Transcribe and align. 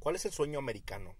¿Cuál 0.00 0.16
es 0.16 0.24
el 0.24 0.32
sueño 0.32 0.58
americano? 0.58 1.14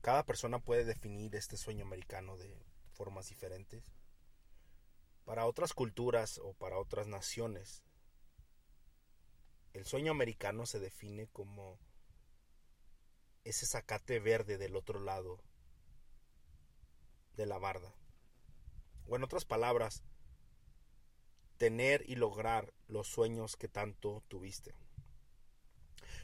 Cada 0.00 0.26
persona 0.26 0.58
puede 0.58 0.84
definir 0.84 1.36
este 1.36 1.56
sueño 1.56 1.84
americano 1.84 2.36
de 2.36 2.66
formas 2.94 3.28
diferentes. 3.28 3.84
Para 5.24 5.46
otras 5.46 5.72
culturas 5.72 6.38
o 6.38 6.52
para 6.54 6.78
otras 6.78 7.06
naciones, 7.06 7.84
el 9.72 9.86
sueño 9.86 10.10
americano 10.10 10.66
se 10.66 10.80
define 10.80 11.28
como 11.28 11.78
ese 13.44 13.64
zacate 13.64 14.18
verde 14.18 14.58
del 14.58 14.74
otro 14.74 14.98
lado 14.98 15.40
de 17.36 17.46
la 17.46 17.58
barda. 17.58 17.94
O 19.06 19.14
en 19.14 19.22
otras 19.22 19.44
palabras, 19.44 20.02
tener 21.56 22.02
y 22.08 22.16
lograr 22.16 22.74
los 22.88 23.06
sueños 23.06 23.54
que 23.54 23.68
tanto 23.68 24.24
tuviste. 24.26 24.74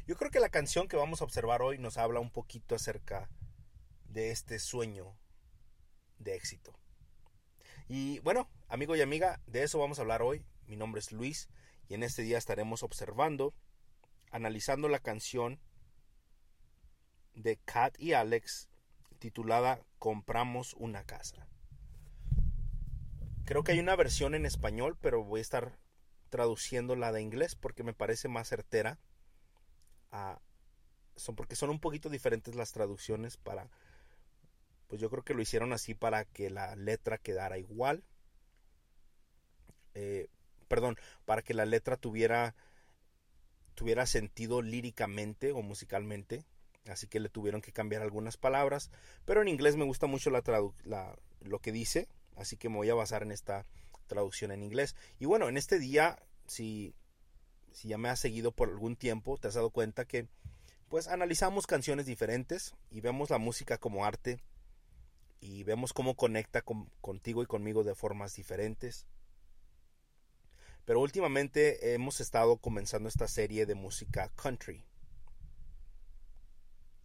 Yo 0.05 0.17
creo 0.17 0.33
que 0.33 0.41
la 0.41 0.48
canción 0.48 0.89
que 0.89 0.97
vamos 0.97 1.20
a 1.20 1.25
observar 1.25 1.62
hoy 1.62 1.78
nos 1.78 1.97
habla 1.97 2.19
un 2.19 2.31
poquito 2.31 2.75
acerca 2.75 3.31
de 4.05 4.33
este 4.33 4.59
sueño 4.59 5.17
de 6.19 6.34
éxito. 6.34 6.77
Y 7.89 8.19
bueno, 8.20 8.50
amigo 8.69 8.97
y 8.97 9.00
amiga, 9.00 9.41
de 9.47 9.62
eso 9.62 9.78
vamos 9.78 9.98
a 9.98 10.03
hablar 10.03 10.22
hoy. 10.22 10.44
Mi 10.67 10.77
nombre 10.77 10.98
es 10.98 11.12
Luis 11.12 11.48
y 11.89 11.94
en 11.94 12.03
este 12.03 12.22
día 12.22 12.36
estaremos 12.36 12.83
observando, 12.83 13.55
analizando 14.33 14.89
la 14.89 14.98
canción 14.98 15.61
de 17.34 17.59
Kat 17.64 17.94
y 18.00 18.12
Alex 18.14 18.69
titulada 19.20 19.81
Compramos 20.00 20.75
una 20.75 21.05
casa. 21.05 21.47
Creo 23.44 23.62
que 23.62 23.70
hay 23.70 23.78
una 23.78 23.94
versión 23.94 24.34
en 24.34 24.47
español, 24.47 24.98
pero 25.00 25.22
voy 25.22 25.39
a 25.39 25.42
estar 25.42 25.78
traduciendo 26.28 26.97
la 26.97 27.12
de 27.12 27.22
inglés 27.22 27.55
porque 27.55 27.84
me 27.84 27.94
parece 27.94 28.27
más 28.27 28.48
certera. 28.48 28.98
Son 31.16 31.36
porque 31.36 31.56
son 31.56 31.70
un 31.70 31.80
poquito 31.80 32.08
diferentes 32.08 32.55
las 32.55 32.72
traducciones 32.72 33.36
para 33.36 33.68
pues 34.88 35.00
yo 35.00 35.08
creo 35.08 35.22
que 35.22 35.32
lo 35.32 35.41
hicieron 35.41 35.72
así 35.72 35.94
para 35.94 36.27
que 36.27 36.50
la 36.50 36.77
letra 36.77 37.16
quedara 37.16 37.56
igual. 37.56 38.04
Eh, 39.94 40.28
perdón 40.69 40.97
para 41.25 41.42
que 41.42 41.54
la 41.54 41.64
letra 41.64 41.97
tuviera 41.97 42.54
tuviera 43.75 44.04
sentido 44.04 44.60
líricamente 44.60 45.53
o 45.53 45.62
musicalmente. 45.62 46.44
Así 46.87 47.06
que 47.06 47.20
le 47.20 47.31
tuvieron 47.31 47.62
que 47.62 47.72
cambiar 47.72 48.03
algunas 48.03 48.37
palabras. 48.37 48.91
Pero 49.25 49.41
en 49.41 49.48
inglés 49.48 49.76
me 49.76 49.84
gusta 49.84 50.06
mucho 50.06 50.28
la, 50.31 50.42
la 50.84 51.16
lo 51.41 51.58
que 51.60 51.72
dice. 51.72 52.08
Así 52.37 52.58
que 52.58 52.69
me 52.69 52.76
voy 52.76 52.91
a 52.91 52.94
basar 52.94 53.22
en 53.22 53.32
esta 53.32 53.64
traducción 54.08 54.50
en 54.53 54.62
inglés. 54.62 54.94
Y 55.19 55.25
bueno 55.25 55.48
en 55.48 55.56
este 55.56 55.78
día 55.78 56.22
si 56.47 56.94
si 57.72 57.88
ya 57.88 57.99
me 57.99 58.09
has 58.09 58.21
seguido 58.21 58.53
por 58.53 58.69
algún 58.69 58.97
tiempo, 58.97 59.38
te 59.38 59.49
has 59.49 59.55
dado 59.55 59.71
cuenta 59.71 60.05
que 60.05 60.28
pues 60.88 61.09
analizamos 61.09 61.66
canciones 61.66 62.06
diferentes 62.06 62.75
y 62.91 63.00
vemos 63.00 63.31
la 63.31 63.38
música 63.38 63.78
como 63.78 64.05
arte 64.05 64.41
y 65.41 65.65
vemos 65.65 65.93
cómo 65.93 66.15
conecta 66.15 66.62
contigo 67.00 67.43
y 67.43 67.47
conmigo 67.47 67.82
de 67.82 67.94
formas 67.94 68.37
diferentes. 68.37 69.06
Pero 70.84 71.00
últimamente 71.00 71.94
hemos 71.94 72.21
estado 72.21 72.59
comenzando 72.59 73.09
esta 73.09 73.27
serie 73.27 73.66
de 73.66 73.75
música 73.75 74.31
country. 74.37 74.84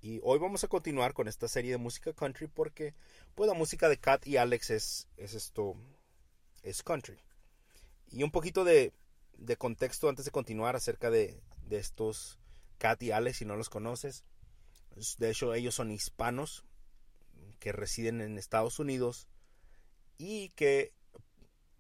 Y 0.01 0.19
hoy 0.23 0.37
vamos 0.37 0.63
a 0.63 0.67
continuar 0.67 1.13
con 1.13 1.27
esta 1.27 1.47
serie 1.47 1.71
de 1.71 1.77
música 1.77 2.13
country 2.13 2.47
porque 2.47 2.93
pues 3.35 3.47
la 3.47 3.55
música 3.55 3.89
de 3.89 3.97
Kat 3.97 4.27
y 4.27 4.37
Alex 4.37 4.69
es, 4.69 5.07
es 5.17 5.33
esto, 5.33 5.75
es 6.61 6.83
country. 6.83 7.17
Y 8.11 8.23
un 8.23 8.31
poquito 8.31 8.63
de 8.63 8.93
de 9.37 9.57
contexto 9.57 10.09
antes 10.09 10.25
de 10.25 10.31
continuar 10.31 10.75
acerca 10.75 11.09
de, 11.09 11.41
estos 11.69 12.39
Kat 12.77 13.01
y 13.03 13.11
Alex, 13.11 13.37
si 13.37 13.45
no 13.45 13.55
los 13.55 13.69
conoces. 13.69 14.23
De 15.17 15.29
hecho, 15.29 15.53
ellos 15.53 15.75
son 15.75 15.91
hispanos 15.91 16.65
que 17.59 17.71
residen 17.71 18.21
en 18.21 18.37
Estados 18.37 18.79
Unidos 18.79 19.27
y 20.17 20.49
que, 20.49 20.93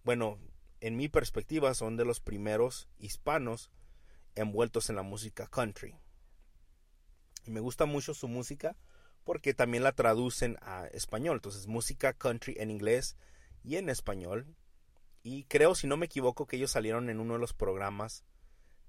bueno, 0.03 0.39
en 0.81 0.95
mi 0.95 1.09
perspectiva 1.09 1.73
son 1.73 1.97
de 1.97 2.05
los 2.05 2.19
primeros 2.19 2.87
hispanos 2.99 3.71
envueltos 4.35 4.89
en 4.89 4.95
la 4.95 5.03
música 5.03 5.47
country. 5.47 5.95
Y 7.45 7.51
me 7.51 7.59
gusta 7.59 7.85
mucho 7.85 8.13
su 8.13 8.27
música 8.27 8.75
porque 9.23 9.53
también 9.53 9.83
la 9.83 9.93
traducen 9.93 10.57
a 10.61 10.87
español. 10.87 11.37
Entonces, 11.37 11.67
música 11.67 12.13
country 12.13 12.55
en 12.59 12.71
inglés 12.71 13.17
y 13.63 13.77
en 13.77 13.89
español. 13.89 14.55
Y 15.27 15.43
creo, 15.43 15.75
si 15.75 15.87
no 15.87 15.97
me 15.97 16.05
equivoco, 16.05 16.47
que 16.47 16.55
ellos 16.55 16.71
salieron 16.71 17.09
en 17.09 17.19
uno 17.19 17.33
de 17.33 17.39
los 17.39 17.51
programas 17.51 18.23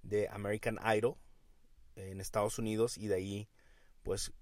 de 0.04 0.28
American 0.28 0.78
Idol 0.96 1.16
en 1.96 2.20
Estados 2.20 2.60
Unidos 2.60 2.96
y 2.96 3.08
de 3.08 3.16
ahí 3.16 3.48
pues 4.04 4.32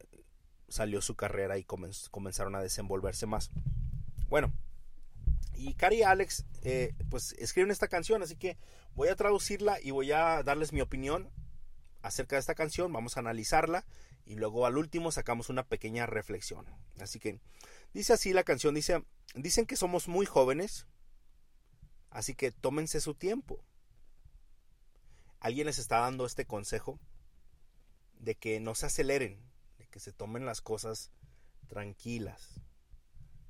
salió 0.68 1.00
su 1.00 1.14
carrera 1.14 1.56
y 1.56 1.64
comenzaron 1.64 2.54
a 2.54 2.60
desenvolverse 2.60 3.24
más. 3.24 3.50
Bueno, 4.28 4.52
y 5.54 5.72
Cari 5.72 6.00
y 6.00 6.02
Alex 6.02 6.44
eh, 6.60 6.92
pues 7.08 7.32
escriben 7.38 7.70
esta 7.70 7.88
canción, 7.88 8.22
así 8.22 8.36
que 8.36 8.58
voy 8.94 9.08
a 9.08 9.16
traducirla 9.16 9.78
y 9.80 9.90
voy 9.90 10.12
a 10.12 10.42
darles 10.42 10.74
mi 10.74 10.82
opinión 10.82 11.30
acerca 12.02 12.36
de 12.36 12.40
esta 12.40 12.54
canción, 12.54 12.92
vamos 12.92 13.16
a 13.16 13.20
analizarla 13.20 13.86
y 14.26 14.34
luego 14.34 14.66
al 14.66 14.76
último 14.76 15.12
sacamos 15.12 15.48
una 15.48 15.62
pequeña 15.62 16.04
reflexión. 16.04 16.66
Así 17.00 17.20
que 17.20 17.40
dice 17.94 18.12
así 18.12 18.34
la 18.34 18.44
canción, 18.44 18.74
dice, 18.74 19.02
dicen 19.34 19.64
que 19.64 19.76
somos 19.76 20.08
muy 20.08 20.26
jóvenes, 20.26 20.86
Así 22.16 22.34
que 22.34 22.50
tómense 22.50 23.02
su 23.02 23.14
tiempo. 23.14 23.62
Alguien 25.38 25.66
les 25.66 25.78
está 25.78 25.98
dando 25.98 26.24
este 26.24 26.46
consejo 26.46 26.98
de 28.14 28.34
que 28.36 28.58
no 28.58 28.74
se 28.74 28.86
aceleren, 28.86 29.38
de 29.76 29.86
que 29.88 30.00
se 30.00 30.14
tomen 30.14 30.46
las 30.46 30.62
cosas 30.62 31.10
tranquilas. 31.66 32.62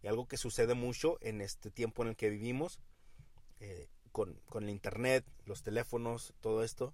Y 0.02 0.08
algo 0.08 0.26
que 0.26 0.36
sucede 0.36 0.74
mucho 0.74 1.16
en 1.20 1.42
este 1.42 1.70
tiempo 1.70 2.02
en 2.02 2.08
el 2.08 2.16
que 2.16 2.28
vivimos, 2.28 2.80
eh, 3.60 3.86
con, 4.10 4.36
el 4.56 4.70
internet, 4.70 5.24
los 5.44 5.62
teléfonos, 5.62 6.34
todo 6.40 6.64
esto, 6.64 6.92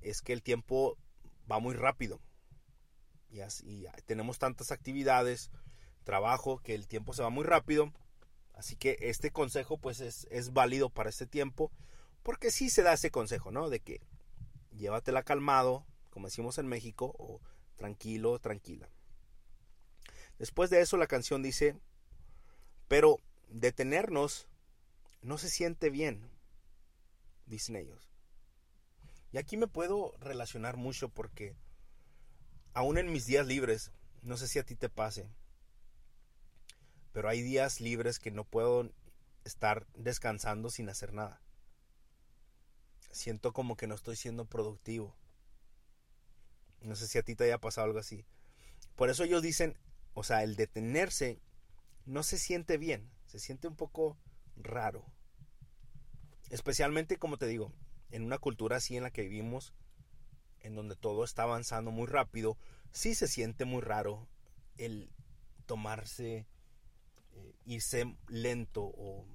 es 0.00 0.22
que 0.22 0.32
el 0.32 0.42
tiempo 0.42 0.96
va 1.52 1.58
muy 1.58 1.74
rápido. 1.74 2.18
Y, 3.28 3.40
así, 3.40 3.84
tenemos 4.06 4.38
tantas 4.38 4.70
actividades, 4.70 5.50
trabajo, 6.02 6.62
que 6.62 6.74
el 6.74 6.88
tiempo 6.88 7.12
se 7.12 7.22
va 7.22 7.28
muy 7.28 7.44
rápido 7.44 7.92
Así 8.54 8.76
que 8.76 8.96
este 9.00 9.30
consejo 9.30 9.78
pues 9.78 10.00
es, 10.00 10.26
es 10.30 10.52
válido 10.52 10.88
para 10.90 11.10
este 11.10 11.26
tiempo 11.26 11.70
porque 12.22 12.50
sí 12.50 12.70
se 12.70 12.82
da 12.82 12.94
ese 12.94 13.10
consejo, 13.10 13.50
¿no? 13.50 13.68
De 13.68 13.80
que 13.80 14.00
llévatela 14.72 15.22
calmado, 15.22 15.84
como 16.10 16.26
decimos 16.26 16.58
en 16.58 16.66
México, 16.66 17.14
o 17.18 17.40
tranquilo, 17.76 18.38
tranquila. 18.38 18.88
Después 20.38 20.70
de 20.70 20.80
eso 20.80 20.96
la 20.96 21.06
canción 21.06 21.42
dice, 21.42 21.76
pero 22.88 23.18
detenernos 23.48 24.48
no 25.22 25.38
se 25.38 25.48
siente 25.48 25.90
bien, 25.90 26.30
dicen 27.46 27.76
ellos. 27.76 28.10
Y 29.32 29.38
aquí 29.38 29.56
me 29.56 29.66
puedo 29.66 30.14
relacionar 30.18 30.76
mucho 30.76 31.08
porque 31.08 31.54
aún 32.72 32.98
en 32.98 33.12
mis 33.12 33.26
días 33.26 33.46
libres, 33.46 33.90
no 34.22 34.36
sé 34.36 34.48
si 34.48 34.58
a 34.58 34.64
ti 34.64 34.76
te 34.76 34.88
pase, 34.88 35.28
pero 37.14 37.28
hay 37.28 37.42
días 37.42 37.80
libres 37.80 38.18
que 38.18 38.32
no 38.32 38.42
puedo 38.42 38.90
estar 39.44 39.86
descansando 39.94 40.68
sin 40.68 40.88
hacer 40.88 41.12
nada. 41.12 41.40
Siento 43.12 43.52
como 43.52 43.76
que 43.76 43.86
no 43.86 43.94
estoy 43.94 44.16
siendo 44.16 44.46
productivo. 44.46 45.14
No 46.80 46.96
sé 46.96 47.06
si 47.06 47.16
a 47.16 47.22
ti 47.22 47.36
te 47.36 47.44
haya 47.44 47.58
pasado 47.58 47.86
algo 47.86 48.00
así. 48.00 48.26
Por 48.96 49.10
eso 49.10 49.22
ellos 49.22 49.42
dicen, 49.42 49.78
o 50.14 50.24
sea, 50.24 50.42
el 50.42 50.56
detenerse 50.56 51.40
no 52.04 52.24
se 52.24 52.36
siente 52.36 52.78
bien, 52.78 53.08
se 53.26 53.38
siente 53.38 53.68
un 53.68 53.76
poco 53.76 54.18
raro. 54.56 55.06
Especialmente, 56.50 57.16
como 57.16 57.38
te 57.38 57.46
digo, 57.46 57.72
en 58.10 58.24
una 58.24 58.38
cultura 58.38 58.78
así 58.78 58.96
en 58.96 59.04
la 59.04 59.12
que 59.12 59.22
vivimos, 59.22 59.72
en 60.62 60.74
donde 60.74 60.96
todo 60.96 61.22
está 61.22 61.44
avanzando 61.44 61.92
muy 61.92 62.08
rápido, 62.08 62.58
sí 62.90 63.14
se 63.14 63.28
siente 63.28 63.64
muy 63.64 63.82
raro 63.82 64.26
el 64.78 65.12
tomarse, 65.66 66.48
eh, 67.34 67.54
irse 67.66 68.16
lento 68.28 68.82
o 68.84 69.26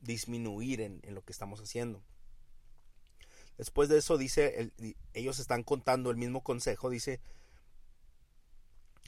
disminuir 0.00 0.80
en, 0.80 1.00
lo 1.14 1.24
que 1.24 1.32
estamos 1.32 1.60
haciendo. 1.60 2.02
Después 3.58 3.88
de 3.88 3.98
eso 3.98 4.18
dice, 4.18 4.72
ellos 5.12 5.38
están 5.38 5.62
contando 5.62 6.10
el 6.10 6.16
mismo 6.16 6.42
consejo, 6.42 6.90
dice, 6.90 7.20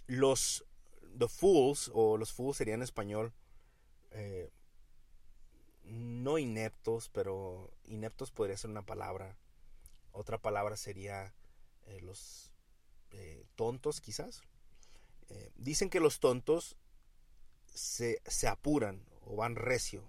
los 0.07 0.65
the 1.19 1.29
fools, 1.29 1.91
o 1.95 2.17
los 2.17 2.33
fools 2.33 2.57
sería 2.57 2.75
en 2.75 2.83
español, 2.83 3.33
eh, 4.13 4.51
no 5.85 6.39
ineptos, 6.39 7.09
pero 7.09 7.71
ineptos 7.85 8.31
podría 8.31 8.57
ser 8.57 8.71
una 8.71 8.87
palabra. 8.87 9.37
Otra 10.13 10.39
palabra 10.39 10.77
sería 10.77 11.35
eh, 11.87 12.01
los 12.01 12.53
tontos, 13.55 14.01
quizás. 14.01 14.43
dicen 15.57 15.89
que 15.89 16.01
los 16.01 16.21
tontos 16.21 16.77
se, 17.77 18.49
apuran 18.49 19.05
o 19.23 19.37
van 19.37 19.55
recio. 19.55 20.03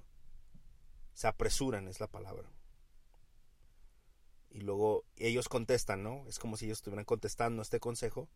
Se 1.13 1.27
apresuran, 1.27 1.87
es 1.87 1.99
la 1.99 2.07
palabra. 2.07 2.49
Y 4.49 4.61
luego 4.61 5.03
ellos 5.17 5.49
contestan, 5.49 6.03
¿no? 6.03 6.25
Es 6.27 6.39
como 6.39 6.57
si 6.57 6.65
ellos 6.65 6.79
estuvieran 6.79 7.05
contestando 7.05 7.61
este 7.61 7.79
consejo 7.79 8.29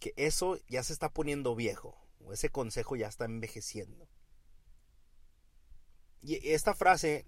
que 0.00 0.12
eso 0.16 0.58
ya 0.68 0.82
se 0.82 0.92
está 0.92 1.08
poniendo 1.08 1.54
viejo, 1.54 1.96
o 2.20 2.32
ese 2.32 2.50
consejo 2.50 2.96
ya 2.96 3.06
está 3.06 3.24
envejeciendo. 3.26 4.08
Y 6.20 6.50
esta 6.50 6.74
frase 6.74 7.26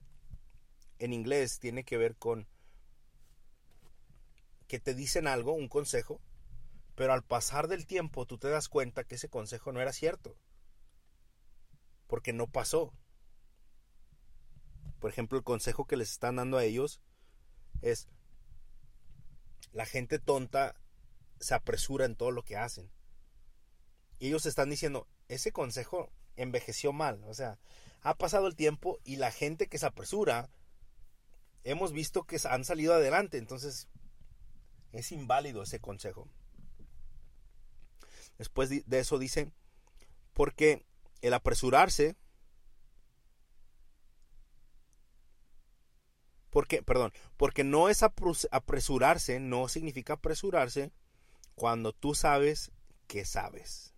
en 0.99 1.13
inglés 1.13 1.61
tiene 1.61 1.85
que 1.85 1.97
ver 1.97 2.17
con 2.17 2.49
que 4.67 4.81
te 4.81 4.95
dicen 4.95 5.29
algo, 5.29 5.53
un 5.53 5.69
consejo, 5.69 6.21
pero 6.97 7.13
al 7.13 7.23
pasar 7.23 7.69
del 7.69 7.87
tiempo 7.87 8.27
tú 8.27 8.37
te 8.37 8.49
das 8.49 8.69
cuenta 8.69 9.05
que 9.05 9.15
ese 9.15 9.29
consejo 9.29 9.71
no 9.71 9.81
era 9.81 9.93
cierto, 9.93 10.37
porque 12.07 12.33
no 12.33 12.47
pasó. 12.47 12.93
Por 14.99 15.11
ejemplo, 15.11 15.39
el 15.39 15.45
consejo 15.45 15.87
que 15.87 15.97
les 15.97 16.11
están 16.11 16.37
dando 16.37 16.59
a 16.59 16.65
ellos 16.65 17.01
es, 17.83 18.09
la 19.73 19.87
gente 19.87 20.19
tonta 20.19 20.75
se 21.39 21.55
apresura 21.55 22.05
en 22.05 22.17
todo 22.17 22.31
lo 22.31 22.43
que 22.43 22.57
hacen. 22.57 22.91
Y 24.19 24.29
ellos 24.29 24.47
están 24.47 24.71
diciendo, 24.71 25.07
ese 25.29 25.53
consejo 25.53 26.11
envejeció 26.37 26.93
mal. 26.93 27.23
O 27.25 27.35
sea, 27.35 27.59
ha 28.03 28.17
pasado 28.17 28.47
el 28.47 28.57
tiempo 28.57 28.99
y 29.05 29.17
la 29.17 29.31
gente 29.31 29.67
que 29.67 29.79
se 29.79 29.87
apresura, 29.87 30.49
hemos 31.65 31.93
visto 31.93 32.25
que 32.25 32.41
han 32.49 32.65
salido 32.65 32.95
adelante. 32.95 33.39
Entonces, 33.39 33.89
es 34.93 35.13
inválido 35.13 35.63
ese 35.63 35.81
consejo. 35.81 36.29
Después 38.39 38.71
de 38.71 38.99
eso 38.99 39.19
dice, 39.19 39.51
porque 40.33 40.85
el 41.27 41.35
apresurarse, 41.35 42.17
porque, 46.51 46.83
perdón, 46.83 47.13
porque 47.37 47.65
no 47.65 47.89
es 47.89 48.03
apresurarse, 48.03 49.41
no 49.41 49.69
significa 49.69 50.15
apresurarse, 50.15 50.93
cuando 51.55 51.93
tú 51.93 52.15
sabes 52.15 52.73
que 53.07 53.25
sabes. 53.25 53.95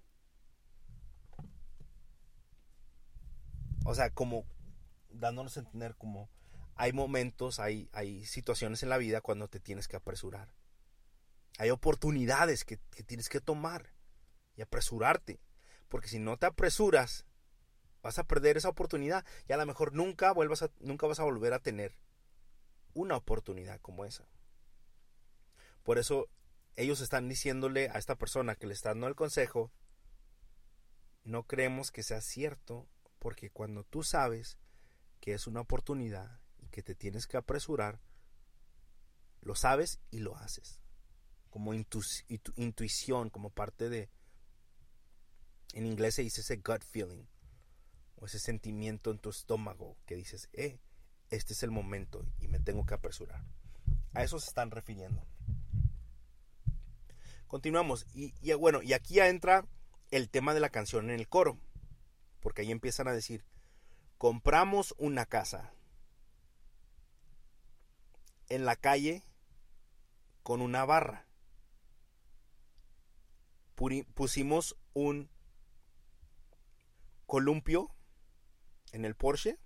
O 3.85 3.95
sea, 3.95 4.11
como 4.11 4.45
dándonos 5.09 5.57
a 5.57 5.61
entender 5.61 5.97
como 5.97 6.29
hay 6.75 6.93
momentos, 6.93 7.59
hay, 7.59 7.89
hay 7.93 8.25
situaciones 8.25 8.83
en 8.83 8.89
la 8.89 8.99
vida 8.99 9.21
cuando 9.21 9.49
te 9.49 9.61
tienes 9.61 9.89
que 9.89 9.97
apresurar. 9.97 10.53
Hay 11.59 11.71
oportunidades 11.71 12.65
que, 12.65 12.77
tienes 13.07 13.29
que 13.29 13.41
tomar 13.41 13.93
y 14.55 14.63
apresurarte. 14.63 15.41
Porque 15.89 16.09
si 16.09 16.19
no 16.19 16.37
te 16.37 16.47
apresuras, 16.47 17.27
vas 18.03 18.19
a 18.19 18.25
perder 18.25 18.57
esa 18.57 18.69
oportunidad 18.69 19.25
y 19.49 19.53
a 19.53 19.57
lo 19.57 19.67
mejor 19.67 19.95
nunca, 19.95 20.33
vuelvas 20.33 20.63
a, 20.63 20.71
nunca 20.81 21.07
vas 21.07 21.21
a 21.21 21.25
volver 21.25 21.53
a 21.53 21.61
tener 21.61 21.99
una 22.95 23.17
oportunidad 23.17 23.81
como 23.81 24.05
esa. 24.05 24.29
Por 25.83 25.99
eso 25.99 26.29
ellos 26.77 27.01
están 27.01 27.29
diciéndole 27.29 27.89
a 27.89 27.99
esta 27.99 28.17
persona 28.17 28.55
que 28.55 28.67
le 28.67 28.75
está 28.75 28.91
dando 28.91 29.09
el 29.09 29.17
consejo, 29.17 29.73
no 31.25 31.45
creemos 31.47 31.91
que 31.91 32.03
sea 32.03 32.21
cierto, 32.21 32.89
porque 33.19 33.51
cuando 33.51 33.85
tú 33.85 34.03
sabes 34.03 34.59
que 35.21 35.35
es 35.35 35.47
una 35.47 35.61
oportunidad 35.61 36.41
y 36.59 36.69
que 36.69 36.83
te 36.83 36.95
tienes 36.95 37.27
que 37.27 37.37
apresurar, 37.37 38.01
lo 39.41 39.55
sabes 39.55 40.01
y 40.11 40.19
lo 40.21 40.37
haces. 40.37 40.81
Como 41.51 41.75
intuición, 41.75 43.31
como 43.31 43.51
parte 43.51 43.89
de... 43.89 44.11
En 45.75 45.87
inglés 45.87 46.15
se 46.15 46.23
dice 46.23 46.41
ese 46.41 46.57
gut 46.57 46.83
feeling, 46.83 47.25
o 48.17 48.27
ese 48.27 48.39
sentimiento 48.39 49.11
en 49.11 49.19
tu 49.19 49.31
estómago 49.31 49.97
que 50.07 50.17
dices, 50.17 50.49
eh, 50.53 50.79
este 51.31 51.53
es 51.53 51.63
el 51.63 51.71
momento 51.71 52.25
y 52.39 52.49
me 52.49 52.59
tengo 52.59 52.85
que 52.87 52.95
apresurar. 52.95 53.45
A 54.15 54.25
eso 54.25 54.41
se 54.41 54.49
están 54.49 54.71
refiriendo. 54.71 55.23
Continuamos. 57.47 58.07
Y, 58.15 58.53
bueno, 58.55 58.83
y 58.83 58.93
aquí 58.93 59.15
ya 59.15 59.29
entra 59.29 59.67
el 60.11 60.29
tema 60.29 60.55
de 60.55 60.61
la 60.61 60.69
canción 60.71 61.11
en 61.11 61.19
el 61.19 61.29
coro. 61.29 61.59
Porque 62.41 62.63
ahí 62.63 62.71
empiezan 62.71 63.09
a 63.09 63.13
decir, 63.13 63.45
compramos 64.17 64.95
una 64.99 65.27
casa 65.27 65.73
en 68.49 68.65
la 68.65 68.77
calle 68.77 69.25
con 70.43 70.61
una 70.61 70.85
barra. 70.85 71.27
Pusimos 74.15 74.77
un 74.93 75.31
columpio 77.29 77.95
en 78.91 79.05
el 79.05 79.15
Porsche 79.15 79.61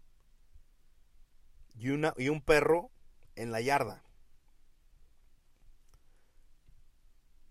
y, 1.74 1.90
una, 1.90 2.12
y 2.18 2.28
un 2.28 2.42
perro 2.42 2.90
en 3.36 3.52
la 3.52 3.60
yarda. 3.60 4.04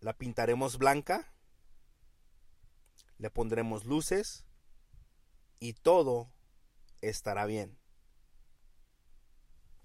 La 0.02 0.14
pintaremos 0.14 0.78
blanca, 0.78 1.34
le 3.18 3.30
pondremos 3.30 3.86
luces 3.86 4.46
y 5.60 5.74
todo 5.74 6.34
estará 7.00 7.46
bien. 7.46 7.80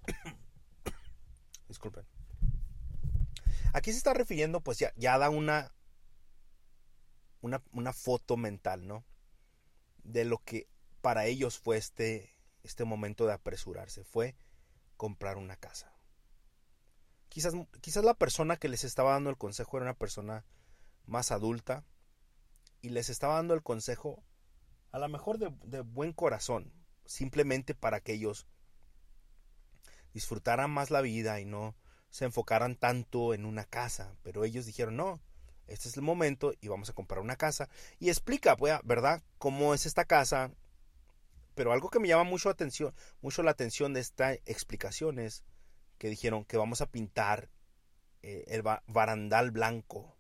Disculpen. 1.68 2.04
Aquí 3.72 3.92
se 3.92 3.98
está 3.98 4.12
refiriendo, 4.12 4.60
pues 4.60 4.78
ya, 4.78 4.92
ya 4.96 5.18
da 5.18 5.30
una, 5.30 5.72
una, 7.42 7.62
una, 7.72 7.92
foto 7.92 8.36
mental, 8.36 8.88
¿no? 8.88 9.04
De 10.06 10.24
lo 10.24 10.38
que 10.38 10.68
para 11.00 11.26
ellos 11.26 11.58
fue 11.58 11.76
este, 11.76 12.32
este 12.62 12.84
momento 12.84 13.26
de 13.26 13.32
apresurarse, 13.32 14.04
fue 14.04 14.34
comprar 14.96 15.36
una 15.36 15.56
casa. 15.56 15.92
Quizás, 17.28 17.54
quizás 17.80 18.04
la 18.04 18.14
persona 18.14 18.56
que 18.56 18.68
les 18.68 18.84
estaba 18.84 19.12
dando 19.12 19.30
el 19.30 19.36
consejo 19.36 19.76
era 19.76 19.84
una 19.84 19.94
persona 19.94 20.44
más 21.04 21.30
adulta 21.32 21.84
y 22.80 22.90
les 22.90 23.10
estaba 23.10 23.34
dando 23.34 23.54
el 23.54 23.62
consejo 23.62 24.24
a 24.90 24.98
lo 24.98 25.08
mejor 25.08 25.38
de, 25.38 25.52
de 25.64 25.80
buen 25.80 26.12
corazón, 26.12 26.72
simplemente 27.04 27.74
para 27.74 28.00
que 28.00 28.14
ellos 28.14 28.46
disfrutaran 30.14 30.70
más 30.70 30.90
la 30.90 31.02
vida 31.02 31.40
y 31.40 31.44
no 31.44 31.76
se 32.08 32.24
enfocaran 32.24 32.76
tanto 32.76 33.34
en 33.34 33.44
una 33.44 33.64
casa. 33.64 34.16
Pero 34.22 34.44
ellos 34.44 34.64
dijeron, 34.64 34.96
no, 34.96 35.20
este 35.66 35.88
es 35.88 35.96
el 35.96 36.02
momento 36.02 36.52
y 36.60 36.68
vamos 36.68 36.90
a 36.90 36.92
comprar 36.92 37.20
una 37.20 37.36
casa. 37.36 37.68
Y 37.98 38.08
explica, 38.08 38.56
pues, 38.56 38.78
¿verdad?, 38.84 39.22
cómo 39.38 39.74
es 39.74 39.86
esta 39.86 40.04
casa. 40.04 40.52
Pero 41.54 41.72
algo 41.72 41.88
que 41.88 41.98
me 41.98 42.08
llama 42.08 42.24
mucho, 42.24 42.50
atención, 42.50 42.94
mucho 43.20 43.42
la 43.42 43.50
atención 43.50 43.94
de 43.94 44.00
esta 44.00 44.34
explicación 44.34 45.18
es 45.18 45.42
que 45.98 46.08
dijeron 46.08 46.44
que 46.44 46.58
vamos 46.58 46.82
a 46.82 46.90
pintar 46.90 47.50
eh, 48.22 48.44
el 48.48 48.62
barandal 48.62 49.50
blanco. 49.50 50.16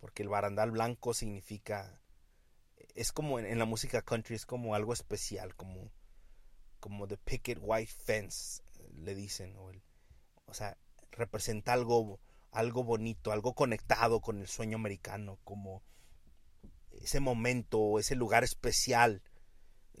Porque 0.00 0.22
el 0.22 0.28
barandal 0.28 0.72
blanco 0.72 1.14
significa, 1.14 2.00
es 2.94 3.12
como 3.12 3.38
en, 3.38 3.58
la 3.58 3.66
música 3.66 4.02
country, 4.02 4.34
es 4.34 4.46
como 4.46 4.74
algo 4.74 4.92
especial, 4.92 5.54
como, 5.54 5.92
como 6.80 7.06
the 7.06 7.18
picket 7.18 7.58
white 7.60 7.92
fence, 7.92 8.62
le 8.96 9.14
dicen. 9.14 9.56
O, 9.56 9.70
o 10.46 10.54
sea, 10.54 10.76
representa 11.12 11.72
algo, 11.72 12.18
algo 12.52 12.84
bonito, 12.84 13.32
algo 13.32 13.54
conectado 13.54 14.20
con 14.20 14.38
el 14.38 14.46
sueño 14.46 14.76
americano, 14.76 15.38
como 15.42 15.82
ese 16.92 17.18
momento, 17.18 17.98
ese 17.98 18.14
lugar 18.14 18.44
especial 18.44 19.22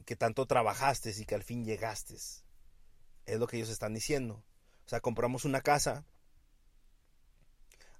que 0.04 0.16
tanto 0.16 0.46
trabajaste 0.46 1.12
y 1.16 1.24
que 1.24 1.34
al 1.34 1.42
fin 1.42 1.64
llegaste. 1.64 2.14
Es 2.14 3.38
lo 3.38 3.46
que 3.46 3.56
ellos 3.56 3.70
están 3.70 3.94
diciendo. 3.94 4.44
O 4.84 4.88
sea, 4.88 5.00
compramos 5.00 5.44
una 5.44 5.60
casa. 5.60 6.04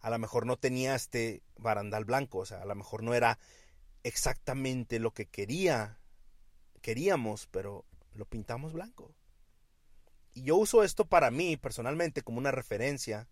a 0.00 0.10
lo 0.10 0.18
mejor 0.18 0.46
no 0.46 0.56
tenía 0.56 0.96
este 0.96 1.42
barandal 1.56 2.04
blanco, 2.04 2.38
o 2.38 2.46
sea, 2.46 2.60
a 2.60 2.66
lo 2.66 2.74
mejor 2.74 3.02
no 3.04 3.14
era 3.14 3.38
exactamente 4.02 4.98
lo 4.98 5.12
que 5.12 5.26
quería, 5.26 5.98
queríamos, 6.80 7.46
pero 7.46 7.84
lo 8.14 8.26
pintamos 8.26 8.72
blanco. 8.72 9.14
Y 10.34 10.42
yo 10.42 10.56
uso 10.56 10.82
esto 10.82 11.04
para 11.04 11.30
mí 11.30 11.56
personalmente 11.56 12.22
como 12.22 12.38
una 12.38 12.50
referencia, 12.50 13.28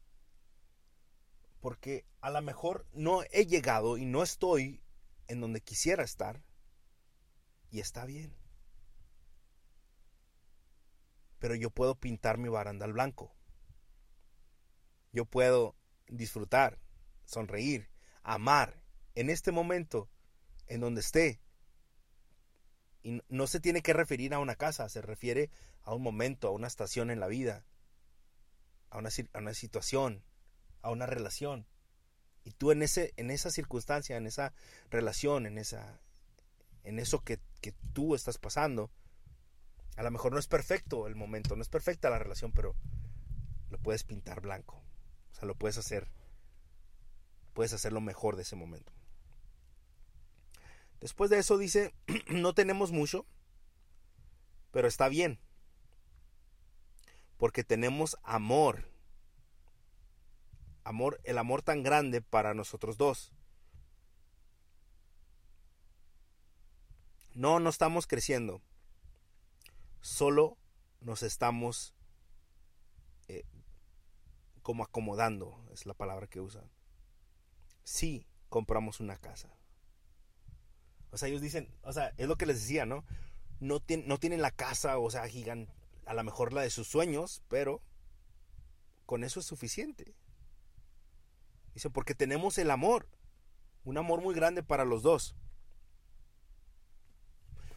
porque 1.61 2.07
a 2.21 2.31
lo 2.31 2.41
mejor 2.43 2.87
no 2.93 3.23
he 3.31 3.47
llegado 3.47 3.99
y 3.99 4.05
no 4.05 4.23
estoy 4.23 4.83
en 5.29 5.41
donde 5.41 5.61
quisiera 5.61 6.03
estar, 6.03 6.43
y 7.71 7.81
está 7.81 8.05
bien. 8.05 8.35
Pero 11.39 11.55
yo 11.55 11.71
puedo 11.71 11.95
pintar 11.95 12.37
mi 12.37 12.49
barandal 12.49 12.93
blanco. 12.93 13.33
Yo 15.13 15.25
puedo 15.25 15.77
disfrutar, 16.09 16.79
sonreír, 17.25 17.89
amar 18.23 18.83
en 19.15 19.31
este 19.31 19.53
momento, 19.53 20.11
en 20.67 20.81
donde 20.81 21.01
esté. 21.01 21.41
Y 23.03 23.23
no 23.29 23.47
se 23.47 23.61
tiene 23.61 23.83
que 23.83 23.93
referir 23.93 24.35
a 24.35 24.41
una 24.41 24.57
casa, 24.57 24.89
se 24.89 25.01
refiere 25.01 25.51
a 25.83 25.95
un 25.95 26.03
momento, 26.03 26.49
a 26.49 26.53
una 26.53 26.67
estación 26.67 27.11
en 27.11 27.21
la 27.21 27.29
vida, 27.29 27.65
a 28.91 28.99
una, 28.99 29.09
a 29.33 29.39
una 29.39 29.55
situación, 29.55 30.23
a 30.83 30.91
una 30.91 31.07
relación. 31.07 31.67
Y 32.45 32.53
tú 32.53 32.71
en, 32.71 32.83
ese, 32.83 33.13
en 33.17 33.31
esa 33.31 33.51
circunstancia, 33.51 34.17
en 34.17 34.27
esa 34.27 34.53
relación, 34.91 35.47
en, 35.47 35.59
esa, 35.59 36.01
en 36.85 36.99
eso 36.99 37.23
que, 37.23 37.39
que 37.61 37.73
tú 37.93 38.15
estás 38.15 38.39
pasando, 38.39 38.91
a 39.97 40.03
lo 40.03 40.11
mejor 40.11 40.33
no 40.33 40.39
es 40.39 40.47
perfecto 40.47 41.07
el 41.07 41.17
momento, 41.17 41.57
no 41.57 41.63
es 41.63 41.69
perfecta 41.69 42.09
la 42.11 42.19
relación, 42.19 42.53
pero 42.53 42.75
lo 43.69 43.79
puedes 43.79 44.05
pintar 44.05 44.41
blanco. 44.41 44.83
O 45.33 45.35
sea, 45.35 45.47
lo 45.47 45.55
puedes 45.55 45.79
hacer. 45.79 46.09
Puedes 47.53 47.73
hacer 47.73 47.93
lo 47.93 48.01
mejor 48.01 48.37
de 48.37 48.43
ese 48.43 48.57
momento. 48.57 48.93
Después 51.01 51.31
de 51.31 51.39
eso 51.39 51.57
dice, 51.57 51.95
no 52.29 52.55
tenemos 52.55 52.93
mucho, 52.93 53.27
pero 54.71 54.87
está 54.87 55.09
bien. 55.09 55.41
Porque 57.37 57.65
tenemos 57.65 58.19
amor. 58.23 58.90
Amor, 60.85 61.21
el 61.25 61.39
amor 61.39 61.63
tan 61.63 61.83
grande 61.83 62.23
para 62.23 62.55
nosotros 62.55 62.97
dos. 62.97 63.33
No, 67.35 67.61
no 67.61 67.71
estamos 67.71 68.07
creciendo. 68.07 68.61
Solo 70.01 70.57
nos 71.01 71.23
estamos 71.23 71.95
eh, 73.29 73.45
como 74.63 74.85
acomodando, 74.85 75.65
es 75.73 75.87
la 75.87 75.95
palabra 75.95 76.27
que 76.27 76.41
usan. 76.41 76.71
Sí, 77.85 78.27
compramos 78.49 79.01
una 79.01 79.17
casa. 79.17 79.57
O 81.11 81.19
sea, 81.19 81.29
ellos 81.29 81.41
dicen, 81.41 81.75
o 81.83 81.93
sea, 81.93 82.13
es 82.17 82.29
lo 82.29 82.37
que 82.37 82.47
les 82.47 82.61
decía, 82.61 82.87
¿no? 82.87 83.05
No, 83.59 83.83
no 84.07 84.19
tienen 84.19 84.43
la 84.43 84.51
casa, 84.51 84.99
o 84.99 85.11
sea, 85.11 85.29
gigante, 85.29 85.73
a 86.07 86.15
lo 86.15 86.25
mejor 86.25 86.53
la 86.53 86.63
de 86.63 86.71
sus 86.71 86.89
sueños, 86.89 87.43
pero 87.49 87.83
con 89.07 89.25
eso 89.25 89.41
es 89.41 89.47
suficiente. 89.47 90.15
Dice, 91.75 91.91
porque 91.91 92.15
tenemos 92.15 92.59
el 92.59 92.71
amor, 92.71 93.09
un 93.85 93.99
amor 93.99 94.21
muy 94.21 94.35
grande 94.35 94.63
para 94.63 94.85
los 94.85 95.03
dos. 95.03 95.35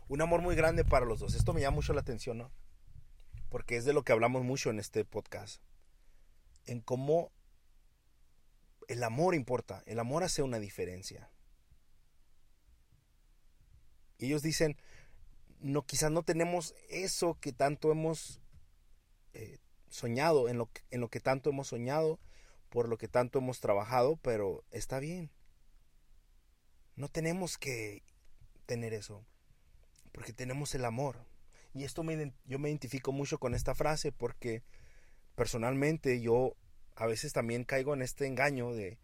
Un 0.08 0.22
amor 0.22 0.42
muy 0.42 0.56
grande 0.56 0.84
para 0.84 1.06
los 1.06 1.20
dos. 1.20 1.36
Esto 1.36 1.54
me 1.54 1.62
llama 1.62 1.76
mucho 1.76 1.94
la 1.94 2.02
atención, 2.02 2.38
¿no? 2.38 2.52
Porque 3.50 3.78
es 3.78 3.86
de 3.86 3.94
lo 3.94 4.04
que 4.04 4.12
hablamos 4.12 4.44
mucho 4.44 4.70
en 4.70 4.80
este 4.80 5.06
podcast 5.06 5.62
en 6.66 6.82
cómo 6.82 7.32
el 8.88 9.04
amor 9.04 9.36
importa, 9.36 9.84
el 9.86 10.00
amor 10.00 10.24
hace 10.24 10.42
una 10.42 10.60
diferencia. 10.60 11.30
Ellos 14.20 14.42
dicen, 14.42 14.78
no, 15.60 15.86
quizás 15.86 16.12
no 16.12 16.24
tenemos 16.24 16.76
eso 16.90 17.38
que 17.40 17.54
tanto 17.54 17.92
hemos 17.92 18.42
eh, 19.34 19.58
soñado, 19.90 20.50
en 20.50 20.58
lo, 20.58 20.70
en 20.92 21.02
lo 21.02 21.10
que 21.10 21.20
tanto 21.20 21.50
hemos 21.50 21.68
soñado, 21.68 22.20
por 22.74 22.90
lo 22.90 22.98
que 22.98 23.08
tanto 23.08 23.38
hemos 23.38 23.60
trabajado, 23.60 24.18
pero 24.24 24.64
está 24.72 24.98
bien. 25.00 25.30
No 26.96 27.08
tenemos 27.08 27.60
que 27.60 28.02
tener 28.66 28.96
eso, 28.96 29.24
porque 30.12 30.34
tenemos 30.34 30.74
el 30.74 30.84
amor. 30.86 31.24
Y 31.76 31.84
esto 31.84 32.02
me, 32.02 32.34
yo 32.46 32.58
me 32.58 32.70
identifico 32.70 33.12
mucho 33.12 33.38
con 33.38 33.54
esta 33.54 33.76
frase 33.76 34.12
porque 34.12 34.64
personalmente 35.36 36.20
yo 36.20 36.56
a 36.96 37.06
veces 37.06 37.32
también 37.32 37.64
caigo 37.64 37.94
en 37.94 38.02
este 38.02 38.26
engaño 38.26 38.74
de, 38.74 38.98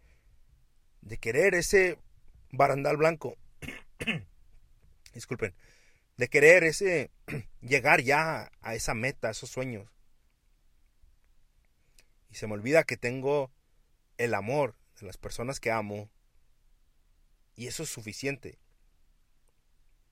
de 1.00 1.18
querer 1.18 1.54
ese 1.54 1.96
barandal 2.50 2.96
blanco. 2.96 3.36
Disculpen. 5.14 5.54
De 6.16 6.26
querer 6.26 6.64
ese 6.64 7.12
llegar 7.60 8.00
ya 8.02 8.50
a 8.62 8.74
esa 8.74 8.94
meta, 8.94 9.28
a 9.28 9.30
esos 9.30 9.48
sueños. 9.48 9.88
Y 12.30 12.34
se 12.34 12.48
me 12.48 12.54
olvida 12.54 12.82
que 12.82 12.96
tengo 12.96 13.52
el 14.20 14.34
amor 14.34 14.76
de 15.00 15.06
las 15.06 15.16
personas 15.16 15.60
que 15.60 15.70
amo. 15.70 16.10
Y 17.56 17.66
eso 17.66 17.82
es 17.82 17.88
suficiente. 17.88 18.58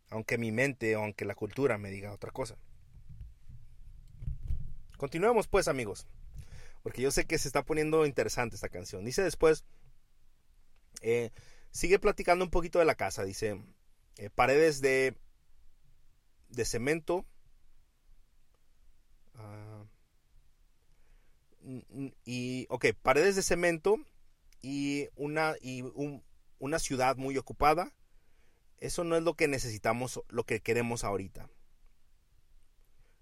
Aunque 0.09 0.39
mi 0.39 0.51
mente 0.51 0.97
o 0.97 1.03
aunque 1.03 1.27
la 1.27 1.35
cultura 1.35 1.77
me 1.77 1.91
diga 1.91 2.13
otra 2.13 2.31
cosa. 2.31 2.57
Continuemos 4.97 5.47
pues 5.47 5.69
amigos, 5.69 6.09
porque 6.83 7.03
yo 7.03 7.11
sé 7.11 7.27
que 7.27 7.39
se 7.39 7.49
está 7.49 7.65
poniendo 7.65 8.07
interesante 8.07 8.57
esta 8.57 8.71
canción. 8.71 9.05
Dice 9.05 9.23
después, 9.23 9.65
eh, 11.03 11.31
sigue 11.71 11.99
platicando 11.99 12.45
un 12.45 12.51
poquito 12.51 12.79
de 12.79 12.87
la 12.87 12.97
casa, 12.97 13.25
dice, 13.25 13.63
eh, 14.17 14.31
paredes 14.31 14.81
de, 14.81 15.15
de 16.49 16.65
cemento. 16.65 17.27
Y, 22.25 22.67
ok, 22.71 22.87
paredes 23.03 23.37
de 23.37 23.43
cemento 23.43 23.97
y 24.63 25.09
una, 25.17 25.55
y 25.61 25.85
una 26.59 26.79
ciudad 26.79 27.17
muy 27.17 27.37
ocupada. 27.37 27.93
Eso 28.79 29.05
no 29.05 29.17
es 29.17 29.23
lo 29.23 29.35
que 29.35 29.49
necesitamos, 29.49 30.23
lo 30.29 30.45
que 30.45 30.61
queremos 30.61 31.05
ahorita. 31.05 31.51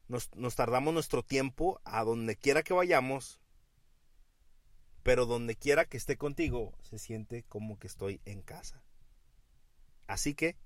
Nos, 0.09 0.55
tardamos 0.55 0.95
nuestro 0.95 1.25
tiempo 1.25 1.81
a 1.85 2.05
donde 2.05 2.37
quiera 2.37 2.63
que 2.63 2.75
vayamos, 2.75 3.41
pero 5.03 5.27
donde 5.27 5.57
quiera 5.57 5.85
que 5.85 5.97
esté 5.97 6.17
contigo, 6.17 6.75
se 6.83 6.99
siente 6.99 7.43
como 7.45 7.79
que 7.79 7.89
estoy 7.89 8.21
en 8.25 8.43
casa. 8.43 8.83
Así 10.07 10.35
que 10.35 10.57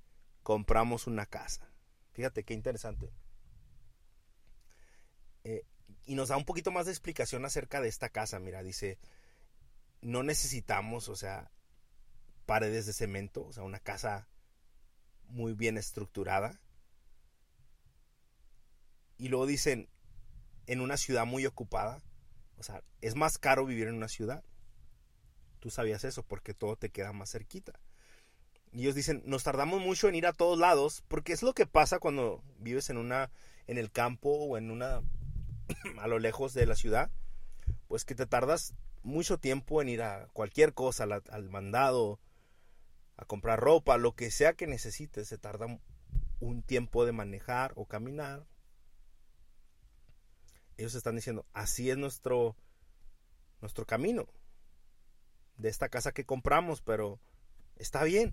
compramos 0.43 1.07
una 1.07 1.25
casa. 1.25 1.73
Fíjate 2.13 2.45
qué 2.45 2.53
interesante. 2.53 3.11
Y 6.11 6.17
nos 6.17 6.31
da 6.31 6.37
un 6.37 6.45
poquito 6.45 6.73
más 6.73 6.87
de 6.87 6.91
explicación 6.91 7.45
acerca 7.45 7.81
de 7.81 7.87
esta 7.87 8.09
casa. 8.09 8.41
Mira, 8.41 8.65
dice, 8.65 8.99
no 10.01 10.25
necesitamos, 10.25 11.09
o 11.09 11.15
sea, 11.15 11.53
paredes 12.47 12.85
de 12.87 12.93
cemento, 12.93 13.45
o 13.45 13.53
sea, 13.53 13.63
una 13.63 13.79
casa 13.79 14.27
muy 15.29 15.53
bien 15.53 15.79
estructurada. 15.79 16.59
Y 19.19 19.29
luego 19.29 19.47
dicen, 19.47 19.89
en 20.67 20.81
una 20.81 20.97
ciudad 20.97 21.27
muy 21.27 21.47
ocupada. 21.47 22.03
O 22.59 22.65
sea, 22.65 22.83
es 23.01 23.15
más 23.15 23.39
caro 23.39 23.65
vivir 23.65 23.87
en 23.87 23.95
una 23.95 24.09
ciudad. 24.09 24.43
Tú 25.61 25.71
sabías 25.71 26.03
eso 26.03 26.25
porque 26.25 26.55
todo 26.55 26.75
te 26.75 26.91
queda 26.91 27.13
más 27.13 27.31
cerquita. 27.31 27.79
Y 28.73 28.81
ellos 28.81 28.97
dicen, 28.97 29.23
nos 29.27 29.45
tardamos 29.45 29.81
mucho 29.81 30.09
en 30.09 30.17
ir 30.17 30.27
a 30.27 30.33
todos 30.33 30.59
lados 30.59 31.05
porque 31.07 31.33
es 31.33 31.45
lo 31.45 31.55
que 31.55 31.67
pasa 31.67 32.01
cuando 32.01 32.43
vives 32.59 32.91
en 32.91 32.97
una 32.97 33.31
en 33.69 33.79
el 33.79 33.93
campo 33.93 34.31
o 34.31 34.59
en 34.59 34.73
una 34.73 35.03
a 36.01 36.07
lo 36.07 36.19
lejos 36.19 36.55
de 36.55 36.67
la 36.67 36.77
ciudad, 36.77 37.11
pues 37.89 38.05
que 38.05 38.15
te 38.15 38.27
tardas 38.27 38.75
mucho 39.03 39.39
tiempo 39.39 39.81
en 39.83 39.89
ir 39.89 40.03
a 40.03 40.29
cualquier 40.33 40.75
cosa, 40.75 41.05
al 41.05 41.51
mandado, 41.51 42.21
a 43.17 43.25
comprar 43.25 43.61
ropa, 43.61 43.97
lo 43.97 44.15
que 44.15 44.31
sea 44.31 44.55
que 44.55 44.67
necesites, 44.67 45.29
se 45.29 45.39
tarda 45.39 45.67
un 46.41 46.63
tiempo 46.63 47.05
de 47.05 47.13
manejar 47.13 47.73
o 47.77 47.87
caminar 47.87 48.47
ellos 50.81 50.95
están 50.95 51.17
diciendo, 51.17 51.47
así 51.53 51.91
es 51.91 51.99
nuestro, 51.99 52.57
nuestro 53.61 53.87
camino 53.87 54.27
de 55.57 55.69
esta 55.69 55.91
casa 55.91 56.13
que 56.13 56.25
compramos, 56.25 56.81
pero 56.81 57.21
está 57.77 58.03
bien. 58.05 58.33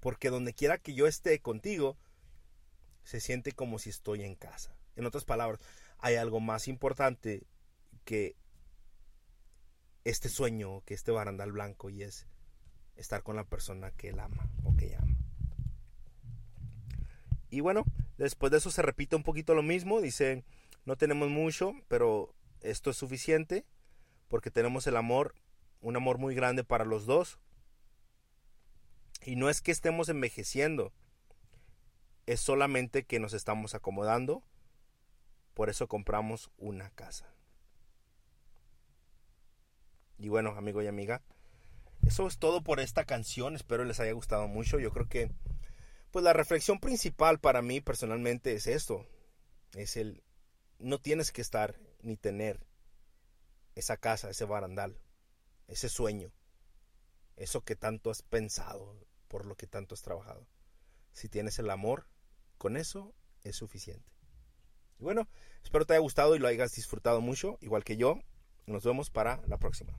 Porque 0.00 0.28
donde 0.28 0.52
quiera 0.52 0.76
que 0.76 0.92
yo 0.94 1.06
esté 1.06 1.40
contigo, 1.40 1.96
se 3.04 3.20
siente 3.20 3.52
como 3.52 3.78
si 3.78 3.88
estoy 3.88 4.22
en 4.22 4.34
casa. 4.34 4.76
En 4.96 5.06
otras 5.06 5.24
palabras, 5.24 5.60
hay 6.04 6.16
algo 6.16 6.38
más 6.38 6.68
importante 6.68 7.46
que 8.04 8.36
este 10.04 10.28
sueño, 10.28 10.82
que 10.84 10.92
este 10.92 11.12
barandal 11.12 11.50
blanco, 11.50 11.88
y 11.88 12.02
es 12.02 12.26
estar 12.94 13.22
con 13.22 13.36
la 13.36 13.44
persona 13.44 13.90
que 13.90 14.10
él 14.10 14.18
ama 14.18 14.50
o 14.64 14.76
que 14.76 14.96
ama. 14.96 15.16
Y 17.48 17.60
bueno, 17.60 17.84
después 18.18 18.52
de 18.52 18.58
eso 18.58 18.70
se 18.70 18.82
repite 18.82 19.16
un 19.16 19.22
poquito 19.22 19.54
lo 19.54 19.62
mismo. 19.62 20.02
Dice, 20.02 20.44
no 20.84 20.96
tenemos 20.96 21.30
mucho, 21.30 21.72
pero 21.88 22.34
esto 22.60 22.90
es 22.90 22.98
suficiente 22.98 23.64
porque 24.28 24.50
tenemos 24.50 24.86
el 24.86 24.98
amor 24.98 25.34
un 25.80 25.96
amor 25.96 26.18
muy 26.18 26.34
grande 26.34 26.64
para 26.64 26.84
los 26.84 27.06
dos. 27.06 27.38
Y 29.24 29.36
no 29.36 29.48
es 29.48 29.62
que 29.62 29.72
estemos 29.72 30.10
envejeciendo, 30.10 30.92
es 32.26 32.40
solamente 32.40 33.04
que 33.04 33.20
nos 33.20 33.32
estamos 33.32 33.74
acomodando. 33.74 34.42
Por 35.54 35.70
eso 35.70 35.86
compramos 35.88 36.50
una 36.58 36.90
casa. 36.90 37.32
Y 40.18 40.28
bueno, 40.28 40.50
amigo 40.56 40.82
y 40.82 40.86
amiga, 40.86 41.22
eso 42.06 42.26
es 42.26 42.38
todo 42.38 42.62
por 42.62 42.80
esta 42.80 43.04
canción. 43.04 43.54
Espero 43.54 43.84
les 43.84 44.00
haya 44.00 44.12
gustado 44.12 44.48
mucho. 44.48 44.78
Yo 44.78 44.92
creo 44.92 45.08
que 45.08 45.30
pues 46.10 46.24
la 46.24 46.32
reflexión 46.32 46.78
principal 46.78 47.40
para 47.40 47.62
mí 47.62 47.80
personalmente 47.80 48.54
es 48.54 48.66
esto. 48.66 49.06
Es 49.74 49.96
el 49.96 50.22
no 50.78 51.00
tienes 51.00 51.32
que 51.32 51.40
estar 51.40 51.78
ni 52.02 52.16
tener 52.16 52.60
esa 53.74 53.96
casa, 53.96 54.30
ese 54.30 54.44
barandal, 54.44 55.00
ese 55.66 55.88
sueño, 55.88 56.32
eso 57.36 57.62
que 57.62 57.74
tanto 57.74 58.10
has 58.10 58.22
pensado, 58.22 58.96
por 59.28 59.46
lo 59.46 59.56
que 59.56 59.66
tanto 59.66 59.94
has 59.94 60.02
trabajado. 60.02 60.46
Si 61.12 61.28
tienes 61.28 61.58
el 61.58 61.70
amor, 61.70 62.06
con 62.58 62.76
eso 62.76 63.14
es 63.42 63.56
suficiente. 63.56 64.13
Y 64.98 65.04
bueno, 65.04 65.28
espero 65.62 65.84
te 65.84 65.94
haya 65.94 66.00
gustado 66.00 66.36
y 66.36 66.38
lo 66.38 66.48
hayas 66.48 66.72
disfrutado 66.72 67.20
mucho, 67.20 67.58
igual 67.60 67.84
que 67.84 67.96
yo. 67.96 68.20
Nos 68.66 68.84
vemos 68.84 69.10
para 69.10 69.40
la 69.46 69.58
próxima. 69.58 69.98